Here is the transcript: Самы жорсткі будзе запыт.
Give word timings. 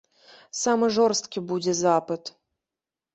Самы 0.59 0.87
жорсткі 0.95 1.43
будзе 1.51 1.73
запыт. 1.83 2.23